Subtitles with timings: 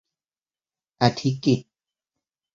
[1.01, 1.69] อธิกิตติ์